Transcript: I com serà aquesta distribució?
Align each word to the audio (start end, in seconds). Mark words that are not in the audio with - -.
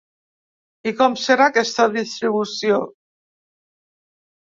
I 0.91 0.93
com 1.01 1.17
serà 1.25 1.47
aquesta 1.53 1.87
distribució? 1.99 2.83